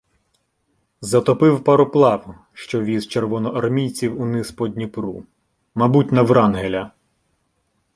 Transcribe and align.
Затопив 1.01 1.63
пароплав, 1.63 2.35
що 2.53 2.81
віз 2.81 3.07
червоноар- 3.07 3.69
мійцівуниз 3.69 4.51
по 4.51 4.67
Дніпру, 4.67 5.25
мабуть 5.75 6.11
на 6.11 6.21
Врангеля. 6.21 6.91